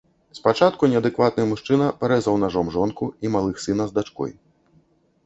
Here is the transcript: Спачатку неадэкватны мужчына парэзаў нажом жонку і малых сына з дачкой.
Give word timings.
Спачатку 0.37 0.87
неадэкватны 0.93 1.43
мужчына 1.51 1.89
парэзаў 1.99 2.39
нажом 2.45 2.71
жонку 2.77 3.11
і 3.27 3.31
малых 3.37 3.61
сына 3.67 3.83
з 3.91 3.97
дачкой. 3.99 4.35